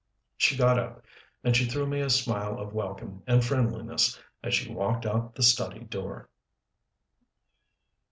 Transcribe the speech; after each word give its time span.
She 0.35 0.57
got 0.57 0.79
up; 0.79 1.03
and 1.43 1.55
she 1.55 1.65
threw 1.67 1.85
me 1.85 2.01
a 2.01 2.09
smile 2.09 2.57
of 2.59 2.73
welcome 2.73 3.21
and 3.27 3.45
friendliness 3.45 4.19
as 4.41 4.55
she 4.55 4.73
walked 4.73 5.05
out 5.05 5.35
the 5.35 5.43
study 5.43 5.81
door. 5.81 6.27